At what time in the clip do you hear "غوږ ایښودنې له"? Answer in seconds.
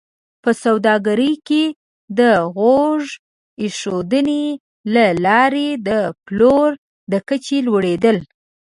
2.55-5.05